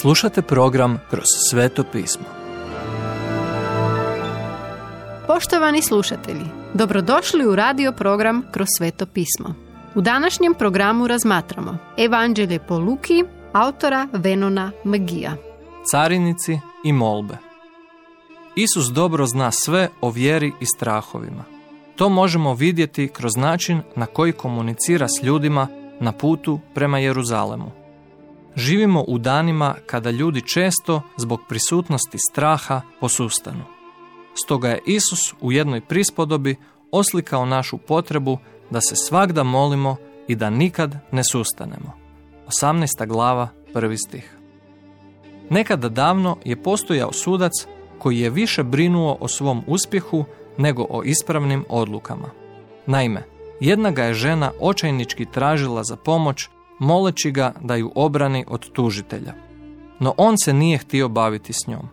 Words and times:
Slušate 0.00 0.42
program 0.42 0.98
Kroz 1.10 1.24
sveto 1.50 1.84
pismo. 1.92 2.24
Poštovani 5.26 5.82
slušatelji, 5.82 6.44
dobrodošli 6.74 7.46
u 7.46 7.56
radio 7.56 7.92
program 7.92 8.42
Kroz 8.52 8.66
sveto 8.78 9.06
pismo. 9.06 9.54
U 9.94 10.00
današnjem 10.00 10.54
programu 10.54 11.06
razmatramo 11.06 11.78
Evanđelje 11.98 12.58
po 12.58 12.78
Luki, 12.78 13.24
autora 13.52 14.08
Venona 14.12 14.70
Magija. 14.84 15.36
Carinici 15.90 16.58
i 16.84 16.92
molbe. 16.92 17.36
Isus 18.56 18.86
dobro 18.86 19.26
zna 19.26 19.50
sve 19.50 19.88
o 20.00 20.10
vjeri 20.10 20.52
i 20.60 20.66
strahovima. 20.66 21.44
To 21.96 22.08
možemo 22.08 22.54
vidjeti 22.54 23.08
kroz 23.08 23.36
način 23.36 23.82
na 23.96 24.06
koji 24.06 24.32
komunicira 24.32 25.08
s 25.08 25.22
ljudima 25.22 25.68
na 26.00 26.12
putu 26.12 26.60
prema 26.74 26.98
Jeruzalemu. 26.98 27.85
Živimo 28.56 29.04
u 29.08 29.18
danima 29.18 29.74
kada 29.86 30.10
ljudi 30.10 30.40
često 30.40 31.02
zbog 31.16 31.40
prisutnosti 31.48 32.18
straha 32.30 32.80
posustanu. 33.00 33.64
Stoga 34.44 34.68
je 34.68 34.80
Isus 34.86 35.34
u 35.40 35.52
jednoj 35.52 35.80
prispodobi 35.80 36.56
oslikao 36.90 37.46
našu 37.46 37.78
potrebu 37.78 38.38
da 38.70 38.80
se 38.80 38.96
svagda 38.96 39.42
molimo 39.42 39.96
i 40.28 40.34
da 40.34 40.50
nikad 40.50 40.96
ne 41.12 41.24
sustanemo. 41.24 41.92
18. 42.48 43.06
glava, 43.06 43.48
prvi 43.72 43.98
stih. 43.98 44.36
Nekada 45.50 45.88
davno 45.88 46.36
je 46.44 46.62
postojao 46.62 47.12
sudac 47.12 47.52
koji 47.98 48.18
je 48.18 48.30
više 48.30 48.62
brinuo 48.62 49.16
o 49.20 49.28
svom 49.28 49.64
uspjehu 49.66 50.24
nego 50.58 50.86
o 50.90 51.02
ispravnim 51.02 51.64
odlukama. 51.68 52.30
Naime, 52.86 53.22
jedna 53.60 53.90
ga 53.90 54.04
je 54.04 54.14
žena 54.14 54.52
očajnički 54.60 55.24
tražila 55.24 55.84
za 55.84 55.96
pomoć, 55.96 56.48
moleći 56.78 57.30
ga 57.30 57.52
da 57.60 57.76
ju 57.76 57.92
obrani 57.94 58.44
od 58.48 58.70
tužitelja. 58.72 59.34
No 60.00 60.14
on 60.16 60.34
se 60.44 60.52
nije 60.52 60.78
htio 60.78 61.08
baviti 61.08 61.52
s 61.52 61.66
njom. 61.66 61.88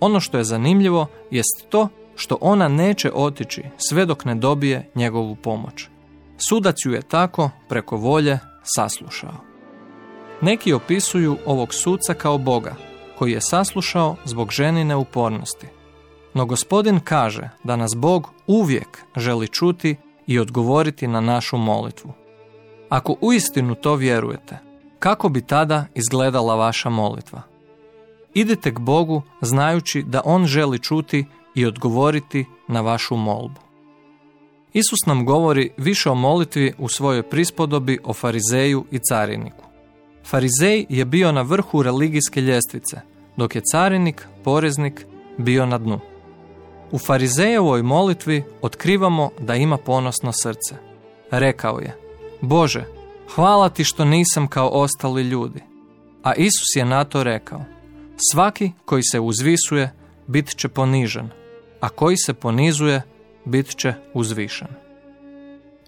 Ono 0.00 0.20
što 0.20 0.38
je 0.38 0.44
zanimljivo 0.44 1.06
jest 1.30 1.66
to 1.68 1.88
što 2.16 2.38
ona 2.40 2.68
neće 2.68 3.12
otići 3.14 3.62
sve 3.76 4.06
dok 4.06 4.24
ne 4.24 4.34
dobije 4.34 4.90
njegovu 4.94 5.36
pomoć. 5.36 5.88
Sudac 6.48 6.76
ju 6.84 6.92
je 6.92 7.02
tako, 7.02 7.50
preko 7.68 7.96
volje, 7.96 8.38
saslušao. 8.62 9.34
Neki 10.40 10.72
opisuju 10.72 11.36
ovog 11.46 11.74
suca 11.74 12.14
kao 12.14 12.38
Boga, 12.38 12.74
koji 13.18 13.32
je 13.32 13.40
saslušao 13.40 14.16
zbog 14.24 14.50
ženine 14.50 14.96
upornosti. 14.96 15.66
No 16.34 16.46
gospodin 16.46 17.00
kaže 17.00 17.48
da 17.64 17.76
nas 17.76 17.92
Bog 17.96 18.30
uvijek 18.46 19.04
želi 19.16 19.48
čuti 19.48 19.96
i 20.26 20.38
odgovoriti 20.38 21.06
na 21.06 21.20
našu 21.20 21.56
molitvu. 21.56 22.12
Ako 22.92 23.16
uistinu 23.20 23.74
to 23.74 23.94
vjerujete, 23.94 24.58
kako 24.98 25.28
bi 25.28 25.46
tada 25.46 25.84
izgledala 25.94 26.54
vaša 26.54 26.90
molitva? 26.90 27.42
Idite 28.34 28.74
k 28.74 28.78
Bogu 28.78 29.22
znajući 29.40 30.02
da 30.02 30.22
On 30.24 30.46
želi 30.46 30.78
čuti 30.78 31.24
i 31.54 31.66
odgovoriti 31.66 32.46
na 32.68 32.80
vašu 32.80 33.16
molbu. 33.16 33.60
Isus 34.72 34.98
nam 35.06 35.24
govori 35.24 35.70
više 35.76 36.10
o 36.10 36.14
molitvi 36.14 36.72
u 36.78 36.88
svojoj 36.88 37.22
prispodobi 37.22 37.98
o 38.04 38.12
farizeju 38.12 38.84
i 38.90 38.98
cariniku. 38.98 39.64
Farizej 40.24 40.86
je 40.88 41.04
bio 41.04 41.32
na 41.32 41.42
vrhu 41.42 41.82
religijske 41.82 42.40
ljestvice, 42.40 43.00
dok 43.36 43.54
je 43.54 43.62
carinik, 43.72 44.26
poreznik, 44.44 45.06
bio 45.38 45.66
na 45.66 45.78
dnu. 45.78 46.00
U 46.90 46.98
farizejevoj 46.98 47.82
molitvi 47.82 48.44
otkrivamo 48.62 49.30
da 49.38 49.54
ima 49.54 49.76
ponosno 49.76 50.32
srce. 50.32 50.76
Rekao 51.30 51.78
je, 51.78 52.02
Bože, 52.42 52.84
hvala 53.34 53.68
ti 53.68 53.84
što 53.84 54.04
nisam 54.04 54.46
kao 54.46 54.68
ostali 54.68 55.22
ljudi. 55.22 55.62
A 56.22 56.34
Isus 56.34 56.76
je 56.76 56.84
na 56.84 57.04
to 57.04 57.22
rekao, 57.22 57.64
svaki 58.32 58.72
koji 58.84 59.02
se 59.02 59.20
uzvisuje 59.20 59.92
bit 60.26 60.56
će 60.56 60.68
ponižen, 60.68 61.28
a 61.80 61.88
koji 61.88 62.16
se 62.16 62.34
ponizuje 62.34 63.02
bit 63.44 63.76
će 63.76 63.94
uzvišen. 64.14 64.68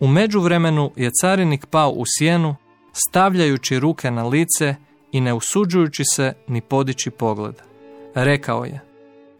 U 0.00 0.06
međuvremenu 0.06 0.90
je 0.96 1.10
carinik 1.20 1.66
pao 1.66 1.90
u 1.90 2.04
sjenu, 2.18 2.56
stavljajući 2.92 3.78
ruke 3.78 4.10
na 4.10 4.26
lice 4.26 4.74
i 5.12 5.20
ne 5.20 5.34
usuđujući 5.34 6.02
se 6.04 6.32
ni 6.48 6.60
podići 6.60 7.10
pogled. 7.10 7.54
Rekao 8.14 8.64
je, 8.64 8.80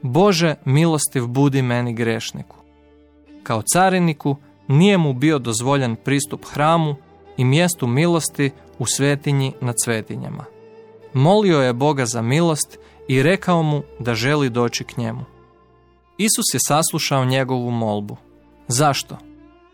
Bože 0.03 0.55
milostiv 0.65 1.27
budi 1.27 1.62
meni 1.62 1.94
grešniku. 1.94 2.56
Kao 3.43 3.62
cariniku 3.62 4.37
nije 4.69 4.99
mu 4.99 5.13
bio 5.13 5.39
dozvoljen 5.39 5.97
pristup 5.97 6.45
hramu 6.45 6.95
i 7.37 7.45
mjestu 7.45 7.87
milosti 7.87 8.51
u 8.79 8.87
svetinji 8.87 9.53
nad 9.61 9.75
svetinjama. 9.85 10.45
Molio 11.13 11.61
je 11.61 11.73
Boga 11.73 12.07
za 12.07 12.23
milost 12.23 12.79
i 13.09 13.23
rekao 13.23 13.63
mu 13.63 13.83
da 13.99 14.15
želi 14.15 14.51
doći 14.51 14.85
k 14.85 14.97
njemu. 14.97 15.25
Isus 16.19 16.55
je 16.55 16.61
saslušao 16.69 17.25
njegovu 17.25 17.71
molbu. 17.71 18.17
Zašto? 18.69 19.19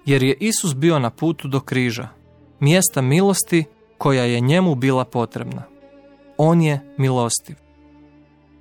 Jer 0.06 0.22
je 0.22 0.36
Isus 0.40 0.74
bio 0.74 0.98
na 0.98 1.10
putu 1.10 1.48
do 1.48 1.60
križa, 1.60 2.08
mjesta 2.60 3.00
milosti 3.02 3.64
koja 3.98 4.24
je 4.24 4.40
njemu 4.40 4.74
bila 4.74 5.04
potrebna. 5.04 5.62
On 6.36 6.62
je 6.62 6.94
milostiv. 6.98 7.56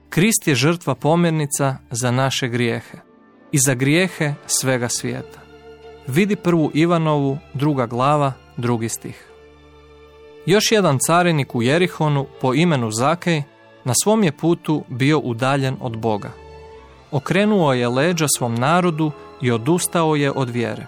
Krist 0.09 0.47
je 0.47 0.55
žrtva 0.55 0.95
pomirnica 0.95 1.75
za 1.91 2.11
naše 2.11 2.47
grijehe 2.47 2.97
i 3.51 3.57
za 3.57 3.73
grijehe 3.73 4.33
svega 4.45 4.89
svijeta. 4.89 5.38
Vidi 6.09 6.35
prvu 6.35 6.71
Ivanovu, 6.73 7.37
druga 7.53 7.85
glava, 7.85 8.33
drugi 8.57 8.89
stih. 8.89 9.27
Još 10.45 10.71
jedan 10.71 10.97
carinik 11.07 11.55
u 11.55 11.61
Jerihonu 11.61 12.25
po 12.41 12.53
imenu 12.53 12.91
Zakej 12.91 13.43
na 13.83 13.93
svom 14.03 14.23
je 14.23 14.31
putu 14.31 14.83
bio 14.87 15.19
udaljen 15.19 15.77
od 15.81 15.97
Boga. 15.97 16.31
Okrenuo 17.11 17.73
je 17.73 17.87
leđa 17.87 18.25
svom 18.37 18.55
narodu 18.55 19.11
i 19.41 19.51
odustao 19.51 20.15
je 20.15 20.31
od 20.31 20.49
vjere. 20.49 20.85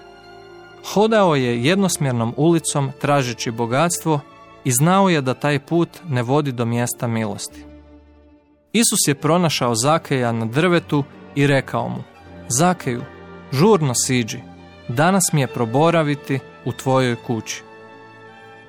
Hodao 0.93 1.35
je 1.35 1.63
jednosmjernom 1.63 2.33
ulicom 2.37 2.91
tražeći 3.01 3.51
bogatstvo 3.51 4.19
i 4.63 4.71
znao 4.71 5.09
je 5.09 5.21
da 5.21 5.33
taj 5.33 5.59
put 5.59 5.89
ne 6.09 6.23
vodi 6.23 6.51
do 6.51 6.65
mjesta 6.65 7.07
milosti. 7.07 7.65
Isus 8.73 9.07
je 9.07 9.15
pronašao 9.15 9.75
Zakeja 9.75 10.31
na 10.31 10.45
drvetu 10.45 11.03
i 11.35 11.47
rekao 11.47 11.89
mu, 11.89 12.03
Zakeju, 12.49 13.01
žurno 13.51 13.93
siđi, 13.95 14.50
danas 14.87 15.23
mi 15.33 15.41
je 15.41 15.47
proboraviti 15.47 16.39
u 16.65 16.71
tvojoj 16.71 17.15
kući. 17.15 17.63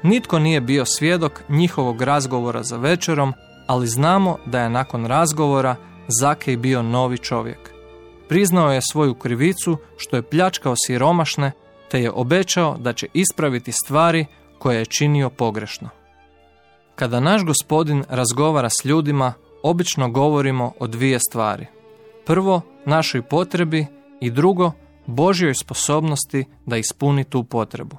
Nitko 0.02 0.38
nije 0.38 0.60
bio 0.60 0.84
svjedok 0.84 1.42
njihovog 1.48 2.02
razgovora 2.02 2.62
za 2.62 2.76
večerom, 2.76 3.32
ali 3.66 3.86
znamo 3.86 4.36
da 4.46 4.60
je 4.60 4.70
nakon 4.70 5.06
razgovora 5.06 5.76
Zakej 6.08 6.56
bio 6.56 6.82
novi 6.82 7.18
čovjek. 7.18 7.70
Priznao 8.28 8.72
je 8.72 8.80
svoju 8.92 9.14
krivicu 9.14 9.76
što 9.96 10.16
je 10.16 10.22
pljačkao 10.22 10.74
siromašne, 10.86 11.52
te 11.90 12.00
je 12.00 12.10
obećao 12.10 12.76
da 12.78 12.92
će 12.92 13.06
ispraviti 13.12 13.72
stvari 13.72 14.26
koje 14.58 14.78
je 14.78 14.86
činio 14.86 15.30
pogrešno. 15.30 15.88
Kada 16.94 17.20
naš 17.20 17.44
gospodin 17.44 18.04
razgovara 18.08 18.68
s 18.68 18.84
ljudima, 18.84 19.32
obično 19.62 20.10
govorimo 20.10 20.72
o 20.78 20.86
dvije 20.86 21.18
stvari. 21.28 21.66
Prvo, 22.26 22.60
našoj 22.86 23.22
potrebi 23.22 23.86
i 24.20 24.30
drugo, 24.30 24.72
Božjoj 25.06 25.54
sposobnosti 25.54 26.44
da 26.66 26.76
ispuni 26.76 27.24
tu 27.24 27.44
potrebu. 27.44 27.96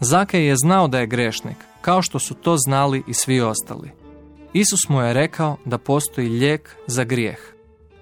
Zakej 0.00 0.46
je 0.46 0.56
znao 0.56 0.88
da 0.88 0.98
je 0.98 1.06
grešnik, 1.06 1.56
kao 1.80 2.02
što 2.02 2.18
su 2.18 2.34
to 2.34 2.56
znali 2.56 3.02
i 3.06 3.14
svi 3.14 3.40
ostali. 3.40 3.90
Isus 4.52 4.88
mu 4.88 5.00
je 5.00 5.12
rekao 5.12 5.56
da 5.64 5.78
postoji 5.78 6.28
lijek 6.28 6.76
za 6.86 7.04
grijeh. 7.04 7.38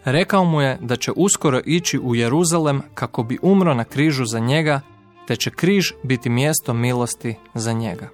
Rekao 0.05 0.45
mu 0.45 0.61
je 0.61 0.79
da 0.81 0.97
će 0.97 1.13
uskoro 1.17 1.61
ići 1.65 1.99
u 1.99 2.15
Jeruzalem 2.15 2.83
kako 2.95 3.23
bi 3.23 3.39
umro 3.43 3.75
na 3.75 3.85
križu 3.85 4.25
za 4.25 4.39
njega, 4.39 4.81
te 5.27 5.37
će 5.37 5.51
križ 5.51 5.93
biti 6.03 6.31
mjesto 6.31 6.75
milosti 6.75 7.35
za 7.55 7.73
njega. 7.73 8.09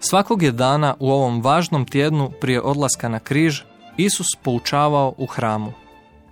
Svakog 0.00 0.42
je 0.42 0.52
dana 0.52 0.94
u 0.98 1.10
ovom 1.10 1.42
važnom 1.42 1.86
tjednu 1.86 2.30
prije 2.40 2.62
odlaska 2.62 3.08
na 3.08 3.18
križ 3.18 3.62
Isus 3.96 4.26
poučavao 4.42 5.14
u 5.16 5.26
hramu. 5.26 5.72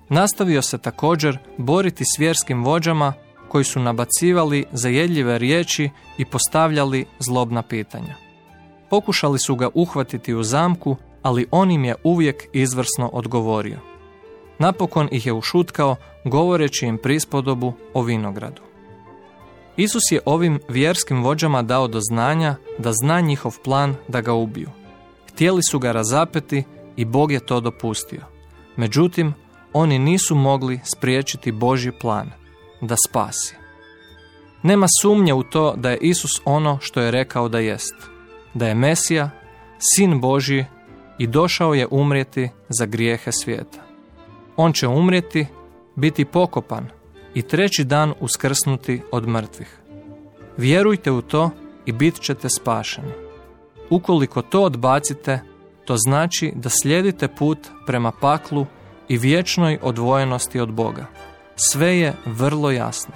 Nastavio 0.08 0.62
se 0.62 0.78
također 0.78 1.38
boriti 1.58 2.04
s 2.04 2.18
vjerskim 2.18 2.64
vođama 2.64 3.12
koji 3.48 3.64
su 3.64 3.80
nabacivali 3.80 4.64
zajedljive 4.72 5.38
riječi 5.38 5.90
i 6.18 6.24
postavljali 6.24 7.04
zlobna 7.18 7.62
pitanja. 7.62 8.14
Pokušali 8.90 9.38
su 9.38 9.56
ga 9.56 9.68
uhvatiti 9.74 10.34
u 10.34 10.42
zamku, 10.42 10.96
ali 11.22 11.46
on 11.50 11.70
im 11.70 11.84
je 11.84 11.94
uvijek 12.04 12.48
izvrsno 12.52 13.10
odgovorio. 13.12 13.78
Napokon 14.58 15.08
ih 15.12 15.26
je 15.26 15.32
ušutkao 15.32 15.96
govoreći 16.24 16.86
im 16.86 16.98
prispodobu 16.98 17.72
o 17.94 18.02
vinogradu. 18.02 18.62
Isus 19.76 20.02
je 20.10 20.20
ovim 20.24 20.60
vjerskim 20.68 21.22
vođama 21.22 21.62
dao 21.62 21.88
do 21.88 22.00
znanja 22.00 22.56
da 22.78 22.92
zna 22.92 23.20
njihov 23.20 23.56
plan 23.64 23.94
da 24.08 24.20
ga 24.20 24.32
ubiju. 24.32 24.70
Htjeli 25.28 25.62
su 25.62 25.78
ga 25.78 25.92
razapeti 25.92 26.64
i 26.96 27.04
Bog 27.04 27.32
je 27.32 27.40
to 27.40 27.60
dopustio. 27.60 28.20
Međutim, 28.76 29.34
oni 29.76 29.98
nisu 29.98 30.34
mogli 30.34 30.80
spriječiti 30.84 31.52
Božji 31.52 31.92
plan, 31.92 32.30
da 32.80 32.96
spasi. 33.08 33.56
Nema 34.62 34.86
sumnje 35.02 35.34
u 35.34 35.42
to 35.42 35.74
da 35.76 35.90
je 35.90 35.98
Isus 36.00 36.30
ono 36.44 36.78
što 36.80 37.00
je 37.00 37.10
rekao 37.10 37.48
da 37.48 37.58
jest, 37.58 37.94
da 38.54 38.68
je 38.68 38.74
Mesija, 38.74 39.30
Sin 39.78 40.20
Božji 40.20 40.66
i 41.18 41.26
došao 41.26 41.74
je 41.74 41.86
umrijeti 41.90 42.50
za 42.68 42.86
grijehe 42.86 43.32
svijeta. 43.32 43.82
On 44.56 44.72
će 44.72 44.88
umrijeti, 44.88 45.46
biti 45.96 46.24
pokopan 46.24 46.88
i 47.34 47.42
treći 47.42 47.84
dan 47.84 48.14
uskrsnuti 48.20 49.02
od 49.12 49.28
mrtvih. 49.28 49.78
Vjerujte 50.56 51.10
u 51.10 51.22
to 51.22 51.50
i 51.86 51.92
bit 51.92 52.20
ćete 52.20 52.48
spašeni. 52.48 53.12
Ukoliko 53.90 54.42
to 54.42 54.62
odbacite, 54.62 55.40
to 55.84 55.96
znači 55.96 56.52
da 56.54 56.68
slijedite 56.82 57.28
put 57.28 57.58
prema 57.86 58.12
paklu 58.20 58.66
i 59.08 59.18
vječnoj 59.18 59.78
odvojenosti 59.82 60.60
od 60.60 60.72
Boga. 60.72 61.06
Sve 61.56 61.98
je 61.98 62.14
vrlo 62.26 62.70
jasno. 62.70 63.14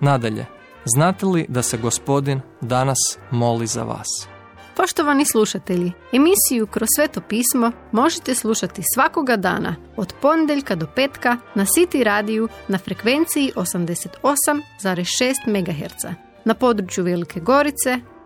Nadalje, 0.00 0.46
znate 0.84 1.26
li 1.26 1.46
da 1.48 1.62
se 1.62 1.78
gospodin 1.78 2.40
danas 2.60 2.98
moli 3.30 3.66
za 3.66 3.82
vas? 3.82 4.28
Poštovani 4.76 5.24
slušatelji, 5.24 5.92
emisiju 6.12 6.66
Kroz 6.66 6.88
sveto 6.96 7.20
pismo 7.20 7.72
možete 7.92 8.34
slušati 8.34 8.82
svakoga 8.94 9.36
dana 9.36 9.76
od 9.96 10.14
ponedjeljka 10.22 10.74
do 10.74 10.86
petka 10.96 11.36
na 11.54 11.64
City 11.64 12.02
radiju 12.02 12.48
na 12.68 12.78
frekvenciji 12.78 13.52
88,6 13.56 15.34
MHz 15.46 16.04
na 16.44 16.54
području 16.54 17.04
Velike 17.04 17.40
Gorice, 17.40 18.00